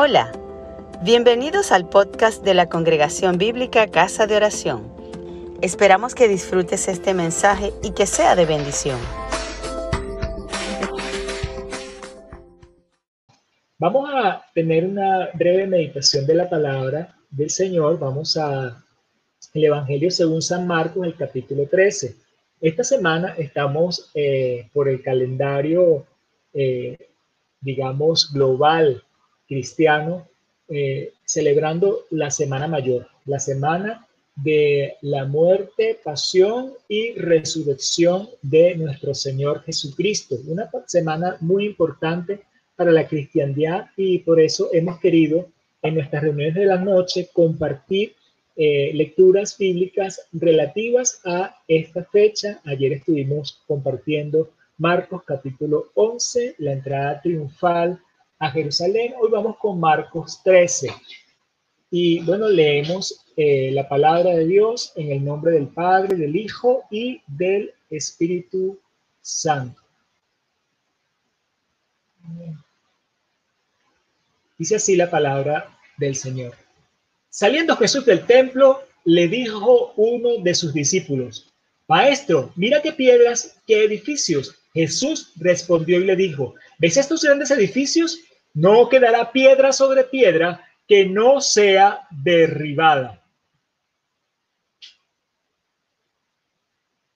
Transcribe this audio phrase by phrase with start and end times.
[0.00, 0.30] Hola,
[1.02, 4.94] bienvenidos al podcast de la Congregación Bíblica Casa de Oración.
[5.60, 8.96] Esperamos que disfrutes este mensaje y que sea de bendición.
[13.78, 17.98] Vamos a tener una breve meditación de la palabra del Señor.
[17.98, 18.80] Vamos a
[19.52, 22.14] el Evangelio según San Marcos, el capítulo 13.
[22.60, 26.06] Esta semana estamos eh, por el calendario,
[26.54, 26.96] eh,
[27.60, 29.02] digamos, global
[29.48, 30.28] cristiano
[30.68, 34.06] eh, celebrando la Semana Mayor, la semana
[34.36, 40.36] de la muerte, pasión y resurrección de nuestro Señor Jesucristo.
[40.46, 42.40] Una semana muy importante
[42.76, 45.48] para la cristiandad y por eso hemos querido
[45.82, 48.14] en nuestras reuniones de la noche compartir
[48.56, 52.60] eh, lecturas bíblicas relativas a esta fecha.
[52.64, 58.00] Ayer estuvimos compartiendo Marcos capítulo 11, la entrada triunfal
[58.38, 59.14] a Jerusalén.
[59.20, 60.92] Hoy vamos con Marcos 13.
[61.90, 66.84] Y bueno, leemos eh, la palabra de Dios en el nombre del Padre, del Hijo
[66.90, 68.78] y del Espíritu
[69.20, 69.80] Santo.
[74.58, 76.54] Dice así la palabra del Señor.
[77.30, 81.52] Saliendo Jesús del templo, le dijo uno de sus discípulos,
[81.86, 84.54] Maestro, mira qué piedras, qué edificios.
[84.74, 88.18] Jesús respondió y le dijo, ¿ves estos grandes edificios?
[88.58, 93.22] No quedará piedra sobre piedra que no sea derribada.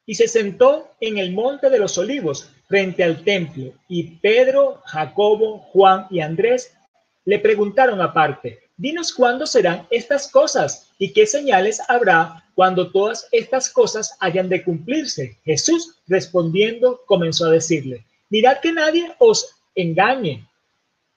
[0.07, 5.59] Y se sentó en el monte de los olivos frente al templo, y Pedro, Jacobo,
[5.73, 6.77] Juan y Andrés
[7.25, 13.69] le preguntaron aparte, dinos cuándo serán estas cosas y qué señales habrá cuando todas estas
[13.69, 15.41] cosas hayan de cumplirse.
[15.45, 20.47] Jesús respondiendo comenzó a decirle, mirad que nadie os engañe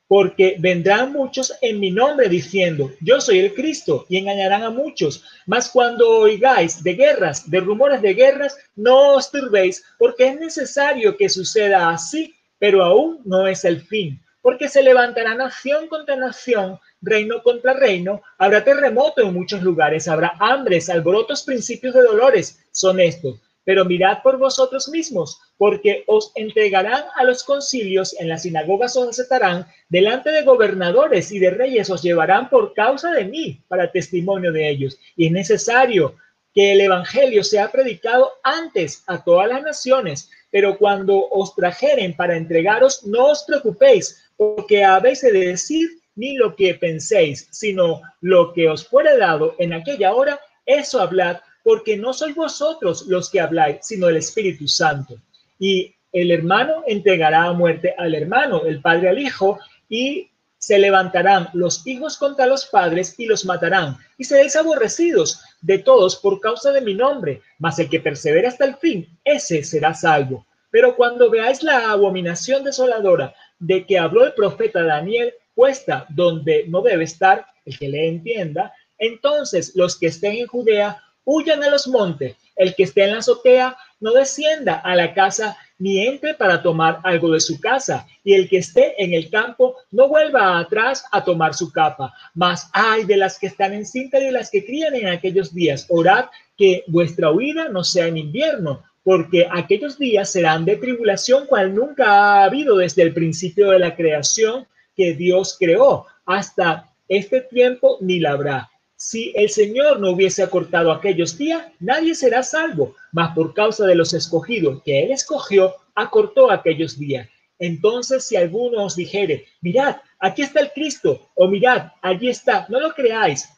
[0.07, 5.23] porque vendrán muchos en mi nombre diciendo, yo soy el Cristo, y engañarán a muchos.
[5.45, 11.17] Mas cuando oigáis de guerras, de rumores de guerras, no os turbéis, porque es necesario
[11.17, 16.79] que suceda así, pero aún no es el fin, porque se levantará nación contra nación,
[17.01, 22.99] reino contra reino, habrá terremoto en muchos lugares, habrá hambres, alborotos, principios de dolores, son
[22.99, 28.95] estos pero mirad por vosotros mismos, porque os entregarán a los concilios, en las sinagogas
[28.95, 33.91] os aceptarán, delante de gobernadores y de reyes os llevarán por causa de mí, para
[33.91, 34.97] testimonio de ellos.
[35.17, 36.15] Y es necesario
[36.53, 42.37] que el Evangelio sea predicado antes a todas las naciones, pero cuando os trajeren para
[42.37, 48.69] entregaros, no os preocupéis, porque habéis de decir ni lo que penséis, sino lo que
[48.69, 53.77] os fuere dado en aquella hora, eso hablad porque no sois vosotros los que habláis,
[53.81, 55.15] sino el Espíritu Santo.
[55.57, 59.57] Y el hermano entregará a muerte al hermano, el padre al hijo,
[59.89, 65.79] y se levantarán los hijos contra los padres y los matarán, y seréis aborrecidos de
[65.79, 69.95] todos por causa de mi nombre, mas el que persevera hasta el fin, ese será
[69.95, 70.45] salvo.
[70.69, 76.83] Pero cuando veáis la abominación desoladora de que habló el profeta Daniel, puesta donde no
[76.83, 81.87] debe estar, el que le entienda, entonces los que estén en Judea huyan a los
[81.87, 82.35] montes.
[82.55, 87.01] El que esté en la azotea no descienda a la casa ni entre para tomar
[87.03, 91.23] algo de su casa, y el que esté en el campo no vuelva atrás a
[91.23, 92.13] tomar su capa.
[92.33, 95.53] Mas ay de las que están en cinta y de las que crían en aquellos
[95.53, 95.85] días.
[95.89, 96.25] Orad
[96.57, 102.05] que vuestra huida no sea en invierno, porque aquellos días serán de tribulación cual nunca
[102.05, 104.65] ha habido desde el principio de la creación
[104.95, 110.91] que Dios creó hasta este tiempo ni la habrá si el Señor no hubiese acortado
[110.91, 116.49] aquellos días, nadie será salvo, mas por causa de los escogidos que Él escogió, acortó
[116.49, 117.27] aquellos días.
[117.59, 122.79] Entonces, si alguno os dijere, mirad, aquí está el Cristo, o mirad, allí está, no
[122.79, 123.49] lo creáis,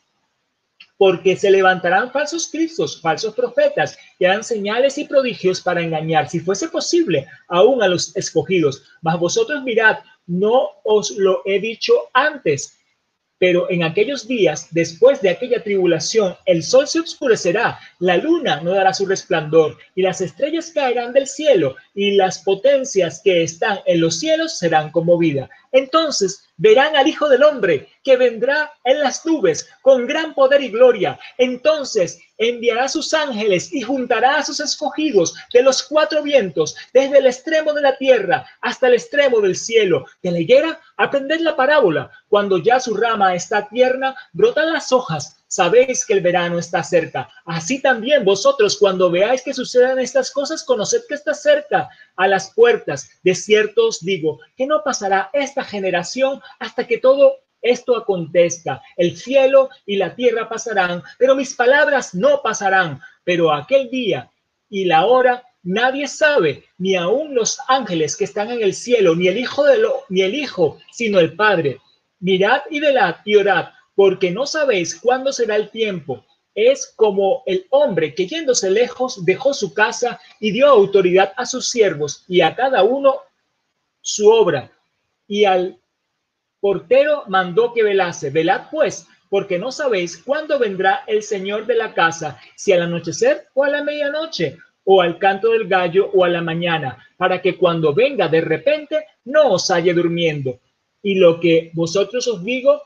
[0.98, 6.40] porque se levantarán falsos cristos, falsos profetas, que harán señales y prodigios para engañar, si
[6.40, 8.84] fuese posible, aún a los escogidos.
[9.02, 12.77] Mas vosotros mirad, no os lo he dicho antes,
[13.40, 18.72] pero en aquellos días, después de aquella tribulación, el sol se oscurecerá, la luna no
[18.72, 24.02] dará su resplandor, y las estrellas caerán del cielo, y las potencias que están en
[24.02, 25.50] los cielos serán conmovidas.
[25.72, 30.70] Entonces verán al Hijo del Hombre que vendrá en las nubes con gran poder y
[30.70, 31.20] gloria.
[31.38, 37.28] Entonces enviará sus ángeles y juntará a sus escogidos de los cuatro vientos, desde el
[37.28, 40.06] extremo de la tierra hasta el extremo del cielo.
[40.22, 42.12] De la higuera, aprended la parábola.
[42.28, 47.30] Cuando ya su rama está tierna, brotan las hojas sabéis que el verano está cerca.
[47.46, 52.54] Así también vosotros, cuando veáis que sucedan estas cosas, conoced que está cerca a las
[52.54, 53.10] puertas.
[53.24, 58.82] De cierto os digo que no pasará esta generación hasta que todo esto acontezca.
[58.96, 63.02] El cielo y la tierra pasarán, pero mis palabras no pasarán.
[63.24, 64.30] Pero aquel día
[64.70, 69.28] y la hora nadie sabe, ni aun los ángeles que están en el cielo, ni
[69.28, 71.82] el hijo de lo, ni el hijo, sino el Padre.
[72.20, 73.68] Mirad y velad y orad,
[73.98, 76.24] porque no sabéis cuándo será el tiempo.
[76.54, 81.70] Es como el hombre que yéndose lejos dejó su casa y dio autoridad a sus
[81.70, 83.16] siervos y a cada uno
[84.00, 84.72] su obra.
[85.28, 85.80] Y al
[86.60, 88.30] portero mandó que velase.
[88.30, 93.48] Velad pues, porque no sabéis cuándo vendrá el Señor de la casa, si al anochecer
[93.56, 97.58] o a la medianoche, o al canto del gallo o a la mañana, para que
[97.58, 100.60] cuando venga de repente no os halle durmiendo.
[101.02, 102.84] Y lo que vosotros os digo,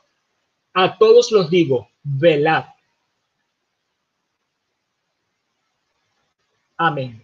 [0.73, 2.65] a todos los digo, velad.
[6.77, 7.23] Amén.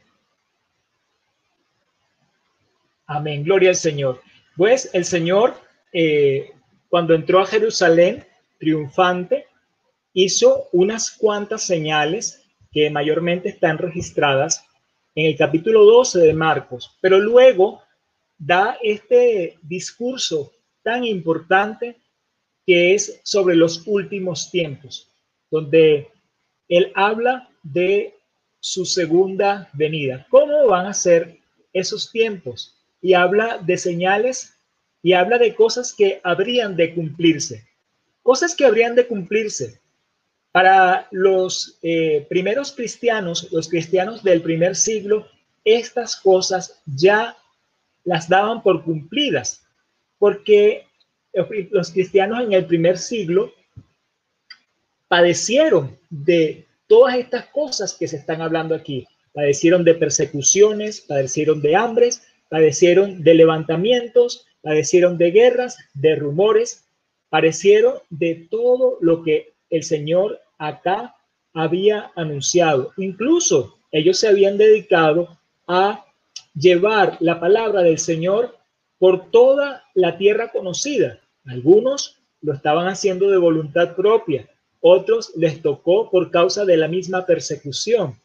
[3.07, 3.43] Amén.
[3.43, 4.21] Gloria al Señor.
[4.55, 5.55] Pues el Señor
[5.93, 6.51] eh,
[6.89, 8.25] cuando entró a Jerusalén
[8.59, 9.45] triunfante,
[10.13, 14.65] hizo unas cuantas señales que mayormente están registradas
[15.15, 17.81] en el capítulo 12 de Marcos, pero luego
[18.37, 20.51] da este discurso
[20.83, 21.97] tan importante
[22.67, 25.09] que es sobre los últimos tiempos,
[25.49, 26.09] donde
[26.67, 28.13] él habla de
[28.59, 30.27] su segunda venida.
[30.29, 31.39] ¿Cómo van a ser
[31.71, 32.75] esos tiempos?
[33.01, 34.53] Y habla de señales
[35.01, 37.65] y habla de cosas que habrían de cumplirse.
[38.21, 39.79] Cosas que habrían de cumplirse.
[40.51, 45.25] Para los eh, primeros cristianos, los cristianos del primer siglo,
[45.63, 47.37] estas cosas ya
[48.03, 49.65] las daban por cumplidas,
[50.17, 50.87] porque
[51.33, 53.53] los cristianos en el primer siglo
[55.07, 59.05] padecieron de todas estas cosas que se están hablando aquí.
[59.33, 66.85] Padecieron de persecuciones, padecieron de hambres, padecieron de levantamientos, padecieron de guerras, de rumores,
[67.29, 71.15] parecieron de todo lo que el Señor acá
[71.53, 72.93] había anunciado.
[72.97, 75.37] Incluso ellos se habían dedicado
[75.67, 76.05] a
[76.55, 78.56] llevar la palabra del Señor
[78.99, 81.19] por toda la tierra conocida.
[81.45, 84.49] Algunos lo estaban haciendo de voluntad propia,
[84.79, 88.19] otros les tocó por causa de la misma persecución.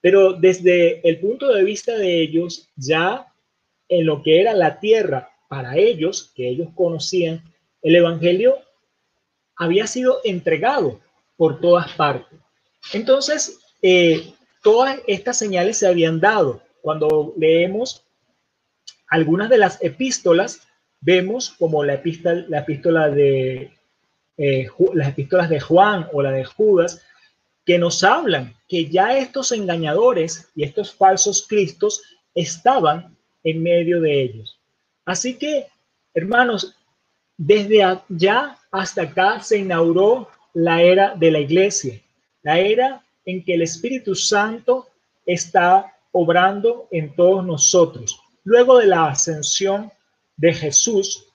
[0.00, 3.32] Pero desde el punto de vista de ellos, ya
[3.88, 7.42] en lo que era la tierra para ellos, que ellos conocían,
[7.82, 8.58] el Evangelio
[9.56, 11.00] había sido entregado
[11.36, 12.38] por todas partes.
[12.92, 14.32] Entonces, eh,
[14.62, 16.62] todas estas señales se habían dado.
[16.82, 18.05] Cuando leemos
[19.16, 20.60] algunas de las epístolas,
[21.00, 23.72] vemos como la epístola, la epístola de
[24.36, 27.02] eh, las epístolas de Juan o la de Judas,
[27.64, 32.02] que nos hablan que ya estos engañadores y estos falsos cristos
[32.34, 34.60] estaban en medio de ellos.
[35.06, 35.66] Así que,
[36.12, 36.76] hermanos,
[37.38, 42.00] desde allá hasta acá se inauguró la era de la iglesia,
[42.42, 44.88] la era en que el Espíritu Santo
[45.24, 48.20] está obrando en todos nosotros.
[48.46, 49.90] Luego de la ascensión
[50.36, 51.26] de Jesús,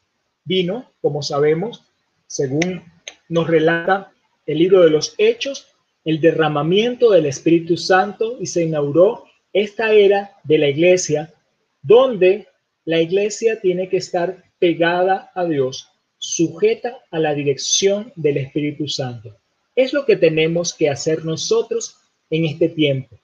[0.46, 1.84] vino, como sabemos,
[2.26, 2.86] según
[3.28, 4.14] nos relata
[4.46, 5.68] el libro de los Hechos,
[6.06, 11.34] el derramamiento del Espíritu Santo y se inauguró esta era de la iglesia,
[11.82, 12.48] donde
[12.86, 19.36] la iglesia tiene que estar pegada a Dios, sujeta a la dirección del Espíritu Santo.
[19.76, 21.98] Es lo que tenemos que hacer nosotros
[22.30, 23.20] en este tiempo.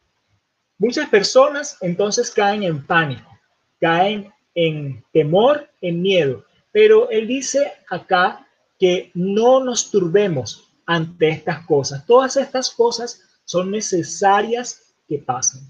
[0.78, 3.37] Muchas personas entonces caen en pánico,
[3.80, 8.48] caen en temor, en miedo, pero él dice acá
[8.80, 12.06] que no nos turbemos ante estas cosas.
[12.06, 15.62] Todas estas cosas son necesarias que pasen.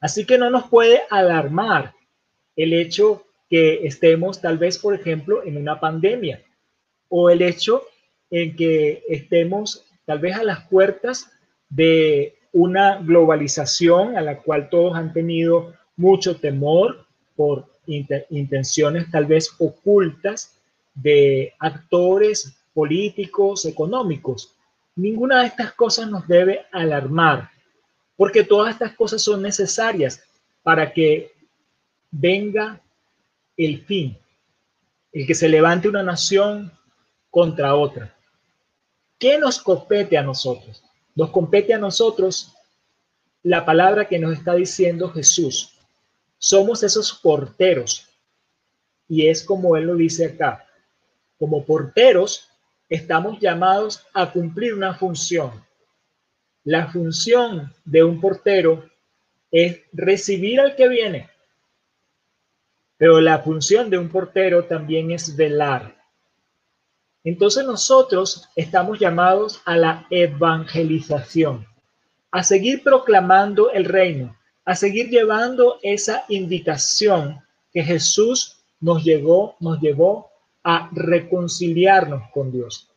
[0.00, 1.94] Así que no nos puede alarmar
[2.56, 6.42] el hecho que estemos tal vez, por ejemplo, en una pandemia
[7.08, 7.82] o el hecho
[8.30, 11.30] en que estemos tal vez a las puertas
[11.68, 17.06] de una globalización a la cual todos han tenido mucho temor
[17.36, 20.58] por intenciones tal vez ocultas
[20.94, 24.54] de actores políticos, económicos.
[24.96, 27.50] Ninguna de estas cosas nos debe alarmar,
[28.16, 30.22] porque todas estas cosas son necesarias
[30.62, 31.32] para que
[32.10, 32.80] venga
[33.56, 34.16] el fin,
[35.12, 36.72] el que se levante una nación
[37.30, 38.14] contra otra.
[39.18, 40.82] ¿Qué nos compete a nosotros?
[41.14, 42.54] Nos compete a nosotros
[43.42, 45.71] la palabra que nos está diciendo Jesús.
[46.44, 48.08] Somos esos porteros.
[49.06, 50.66] Y es como Él lo dice acá.
[51.38, 52.48] Como porteros
[52.88, 55.64] estamos llamados a cumplir una función.
[56.64, 58.90] La función de un portero
[59.52, 61.30] es recibir al que viene,
[62.96, 65.94] pero la función de un portero también es velar.
[67.22, 71.66] Entonces nosotros estamos llamados a la evangelización,
[72.32, 77.40] a seguir proclamando el reino, a seguir llevando esa invitación
[77.72, 80.30] que Jesús nos llegó, nos llevó
[80.62, 82.90] a reconciliarnos con Dios,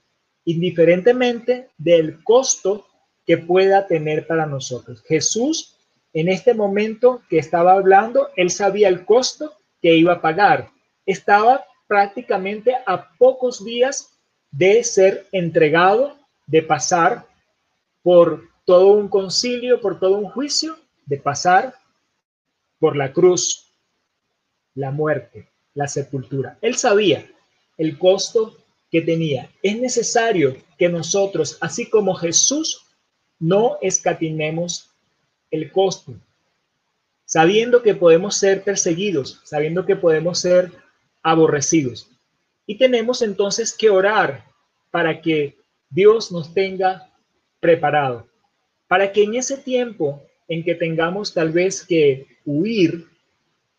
[0.46, 2.86] indiferentemente del costo
[3.26, 5.02] que pueda tener para nosotros.
[5.08, 5.78] Jesús,
[6.14, 10.70] en este momento que estaba hablando, él sabía el costo que iba a pagar.
[11.06, 14.12] Estaba prácticamente a pocos días
[14.52, 16.16] de ser entregado,
[16.48, 17.26] de pasar
[18.04, 21.76] por todo un concilio, por todo un juicio, de pasar
[22.80, 23.72] por la cruz,
[24.74, 26.58] la muerte, la sepultura.
[26.62, 27.30] Él sabía
[27.78, 28.58] el costo
[28.92, 29.50] que tenía.
[29.62, 32.86] Es necesario que nosotros, así como Jesús,
[33.40, 34.92] no escatimemos
[35.52, 36.14] el costo,
[37.26, 40.72] sabiendo que podemos ser perseguidos, sabiendo que podemos ser
[41.22, 42.10] aborrecidos.
[42.66, 44.46] Y tenemos entonces que orar
[44.92, 45.58] para que
[45.90, 47.12] Dios nos tenga
[47.60, 48.28] preparado,
[48.88, 53.08] para que en ese tiempo en que tengamos tal vez que huir,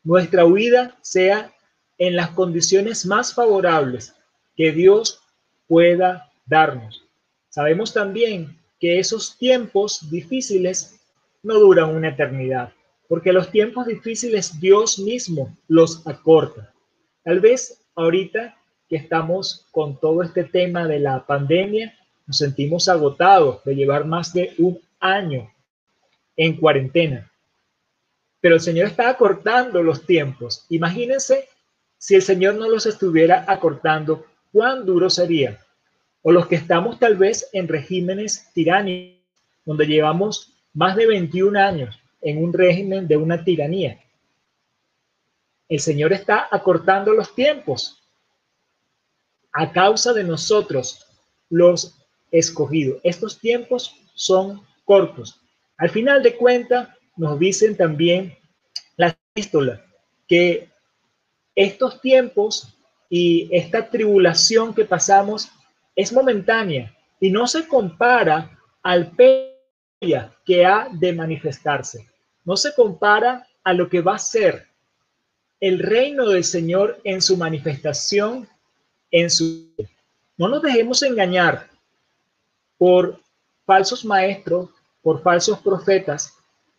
[0.04, 1.52] nuestra huida sea
[1.98, 4.14] en las condiciones más favorables
[4.56, 5.20] que Dios
[5.66, 7.04] pueda darnos.
[7.48, 11.00] Sabemos también que esos tiempos difíciles
[11.42, 12.72] no duran una eternidad,
[13.08, 16.72] porque los tiempos difíciles Dios mismo los acorta.
[17.24, 18.56] Tal vez ahorita
[18.88, 21.94] que estamos con todo este tema de la pandemia,
[22.26, 25.50] nos sentimos agotados de llevar más de un año
[26.36, 27.30] en cuarentena.
[28.40, 30.66] Pero el Señor está acortando los tiempos.
[30.68, 31.48] Imagínense
[31.98, 35.58] si el Señor no los estuviera acortando, cuán duro sería.
[36.22, 39.16] O los que estamos tal vez en regímenes tiránicos,
[39.64, 44.00] donde llevamos más de 21 años en un régimen de una tiranía.
[45.68, 48.02] El Señor está acortando los tiempos
[49.52, 51.06] a causa de nosotros,
[51.48, 51.96] los
[52.30, 53.00] escogidos.
[53.02, 55.40] Estos tiempos son cortos.
[55.78, 58.36] Al final de cuentas, nos dicen también
[58.96, 59.80] las epístolas
[60.28, 60.68] que
[61.54, 62.76] estos tiempos
[63.08, 65.50] y esta tribulación que pasamos
[65.94, 72.06] es momentánea y no se compara al peria que ha de manifestarse.
[72.44, 74.68] No se compara a lo que va a ser
[75.60, 78.48] el reino del Señor en su manifestación,
[79.10, 79.74] en su...
[80.36, 81.70] No nos dejemos engañar
[82.76, 83.20] por
[83.64, 84.68] falsos maestros,
[85.06, 86.36] por falsos profetas,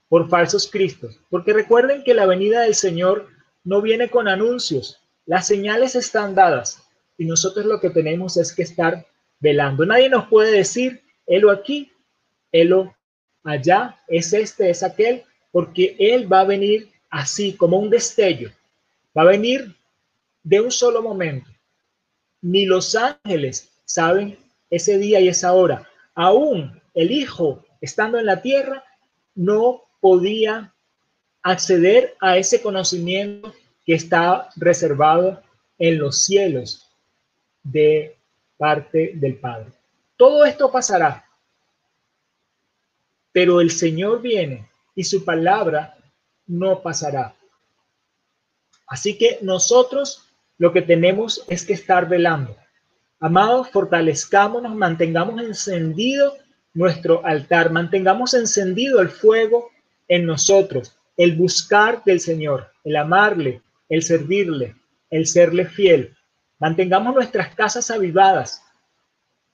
[0.10, 3.30] por falsos cristos, porque recuerden que la venida del Señor
[3.64, 5.00] no viene con anuncios.
[5.26, 6.84] Las señales están dadas
[7.18, 9.08] y nosotros lo que tenemos es que estar
[9.40, 9.86] velando.
[9.86, 11.90] Nadie nos puede decir, helo aquí,
[12.52, 12.94] helo
[13.46, 18.52] allá, es este, es aquel, porque Él va a venir así, como un destello.
[19.18, 19.74] Va a venir
[20.44, 21.50] de un solo momento.
[22.42, 24.38] Ni los ángeles saben
[24.70, 25.88] ese día y esa hora.
[26.14, 28.84] Aún el Hijo, estando en la tierra,
[29.36, 30.74] no podía
[31.42, 33.54] acceder a ese conocimiento
[33.86, 35.42] que está reservado
[35.80, 36.90] en los cielos
[37.64, 38.18] de
[38.58, 39.68] parte del Padre.
[40.18, 41.26] Todo esto pasará,
[43.32, 45.96] pero el Señor viene y su palabra
[46.48, 47.36] no pasará.
[48.88, 50.24] Así que nosotros
[50.58, 52.56] lo que tenemos es que estar velando.
[53.20, 56.36] Amados, fortalezcámonos, mantengamos encendido
[56.78, 59.72] nuestro altar, mantengamos encendido el fuego
[60.08, 64.76] en nosotros, el buscar del Señor, el amarle, el servirle,
[65.10, 66.16] el serle fiel.
[66.60, 68.62] Mantengamos nuestras casas avivadas,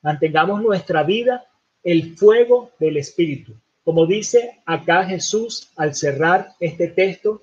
[0.01, 1.45] mantengamos nuestra vida
[1.81, 3.55] el fuego del Espíritu.
[3.85, 7.41] Como dice acá Jesús al cerrar este texto,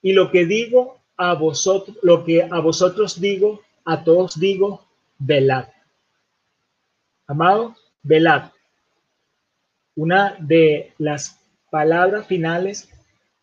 [0.00, 4.86] y lo que digo a vosotros, lo que a vosotros digo, a todos digo,
[5.18, 5.66] velad.
[7.26, 8.52] Amado, velad.
[9.96, 12.88] Una de las palabras finales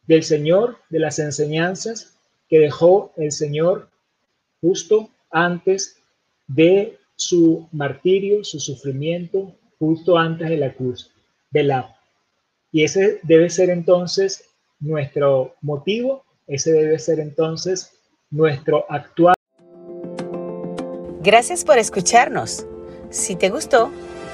[0.08, 2.15] del Señor, de las enseñanzas
[2.48, 3.89] que dejó el Señor
[4.62, 5.98] justo antes
[6.48, 11.12] de su martirio, su sufrimiento, justo antes de la cruz,
[11.51, 11.86] velad.
[12.72, 14.46] Y ese debe ser entonces
[14.79, 17.91] nuestro motivo, ese debe ser entonces
[18.32, 19.36] nuestro actual.
[21.22, 22.65] Gracias por escucharnos.
[23.10, 23.91] Si te gustó,